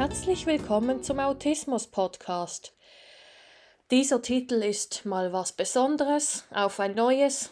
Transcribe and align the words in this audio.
herzlich 0.00 0.46
willkommen 0.46 1.02
zum 1.02 1.20
Autismus 1.20 1.86
Podcast. 1.86 2.72
Dieser 3.90 4.22
Titel 4.22 4.54
ist 4.62 5.04
mal 5.04 5.34
was 5.34 5.52
Besonderes, 5.52 6.46
auf 6.50 6.80
ein 6.80 6.94
neues. 6.94 7.50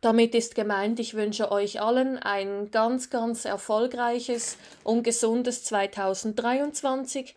Damit 0.00 0.36
ist 0.36 0.54
gemeint, 0.54 1.00
ich 1.00 1.14
wünsche 1.14 1.50
euch 1.50 1.80
allen 1.80 2.16
ein 2.16 2.70
ganz, 2.70 3.10
ganz 3.10 3.44
erfolgreiches 3.44 4.56
und 4.84 5.02
gesundes 5.02 5.64
2023. 5.64 7.34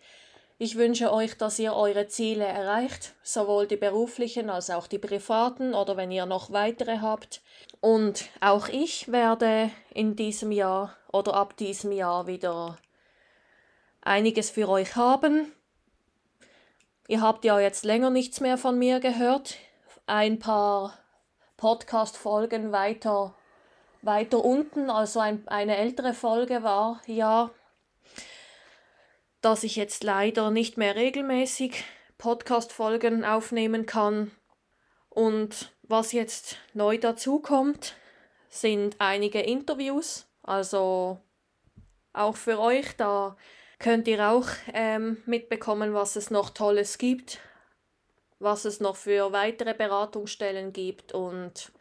Ich 0.60 0.76
wünsche 0.76 1.12
euch, 1.12 1.36
dass 1.40 1.58
ihr 1.58 1.74
eure 1.74 2.06
Ziele 2.06 2.46
erreicht, 2.46 3.16
sowohl 3.24 3.66
die 3.66 3.76
beruflichen 3.76 4.52
als 4.52 4.70
auch 4.70 4.86
die 4.86 5.00
privaten 5.00 5.74
oder 5.74 5.98
wenn 5.98 6.12
ihr 6.12 6.28
noch 6.28 6.52
weitere 6.52 7.00
habt. 7.00 7.42
Und 7.80 8.26
auch 8.40 8.68
ich 8.68 9.12
werde 9.12 9.72
in 9.92 10.16
diesem 10.16 10.52
Jahr 10.52 10.96
oder 11.12 11.34
ab 11.34 11.58
diesem 11.58 11.92
Jahr 11.92 12.28
wieder 12.28 12.78
einiges 14.02 14.50
für 14.50 14.68
euch 14.70 14.96
haben. 14.96 15.52
Ihr 17.08 17.22
habt 17.22 17.46
ja 17.46 17.60
jetzt 17.60 17.86
länger 17.86 18.10
nichts 18.10 18.40
mehr 18.40 18.58
von 18.58 18.78
mir 18.78 19.00
gehört. 19.00 19.56
Ein 20.06 20.40
paar 20.40 20.98
Podcast-Folgen 21.58 22.72
weiter, 22.72 23.36
weiter 24.02 24.44
unten, 24.44 24.90
also 24.90 25.20
ein, 25.20 25.48
eine 25.48 25.78
ältere 25.78 26.14
Folge 26.14 26.64
war 26.64 27.02
ja 27.06 27.52
dass 29.42 29.64
ich 29.64 29.76
jetzt 29.76 30.04
leider 30.04 30.52
nicht 30.52 30.78
mehr 30.78 30.96
regelmäßig 30.96 31.84
Podcast-Folgen 32.18 33.26
aufnehmen 33.26 33.86
kann. 33.86 34.32
Und 35.10 35.72
was 35.82 36.12
jetzt 36.12 36.58
neu 36.74 36.98
dazu 36.98 37.40
kommt, 37.40 37.96
sind 38.50 38.96
einige 39.00 39.42
Interviews. 39.42 40.28
Also 40.44 41.20
auch 42.14 42.38
für 42.38 42.60
euch, 42.60 42.96
da 42.98 43.36
könnt 43.82 44.08
ihr 44.08 44.30
auch 44.30 44.48
ähm, 44.74 45.18
mitbekommen, 45.26 45.94
was 45.94 46.16
es 46.16 46.30
noch 46.30 46.52
Tolles 46.52 46.98
gibt, 46.98 47.40
was 48.40 48.66
es 48.66 48.80
noch 48.80 48.96
für 48.96 49.32
weitere 49.32 49.74
Beratungsstellen 49.74 50.72
gibt 50.72 51.14
und 51.14 51.72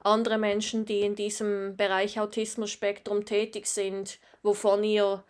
andere 0.00 0.38
Menschen, 0.38 0.84
die 0.84 1.00
in 1.00 1.16
diesem 1.16 1.76
Bereich 1.76 2.20
Autismus-Spektrum 2.20 3.24
tätig 3.24 3.66
sind, 3.66 4.18
wovon 4.42 4.84
ihr 4.84 5.24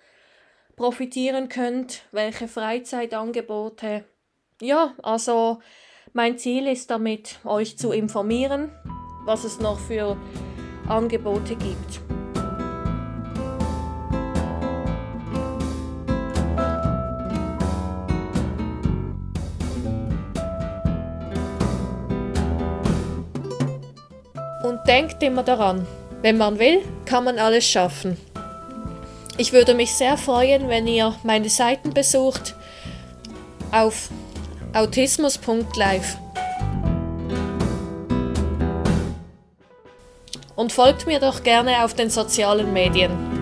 profitieren 0.77 1.49
könnt, 1.49 2.03
welche 2.13 2.47
Freizeitangebote. 2.47 4.05
Ja, 4.61 4.95
also 5.03 5.61
mein 6.13 6.39
Ziel 6.39 6.67
ist 6.67 6.91
damit, 6.91 7.41
euch 7.45 7.79
zu 7.79 7.91
informieren, 7.91 8.71
was 9.25 9.45
es 9.45 9.61
noch 9.61 9.79
für 9.79 10.17
Angebote 10.89 11.57
gibt. 11.57 12.18
Denkt 24.89 25.23
immer 25.23 25.43
daran, 25.43 25.87
wenn 26.23 26.39
man 26.39 26.59
will, 26.59 26.83
kann 27.05 27.25
man 27.25 27.39
alles 27.39 27.65
schaffen. 27.69 28.17
Ich 29.37 29.53
würde 29.53 29.75
mich 29.75 29.95
sehr 29.95 30.17
freuen, 30.17 30.69
wenn 30.69 30.87
ihr 30.87 31.15
meine 31.23 31.51
Seiten 31.51 31.93
besucht 31.93 32.57
auf 33.71 34.09
autismus.live. 34.73 36.17
Und 40.57 40.73
folgt 40.73 41.07
mir 41.07 41.21
doch 41.21 41.45
gerne 41.45 41.85
auf 41.85 41.95
den 41.95 42.11
sozialen 42.11 42.73
Medien. 42.73 43.38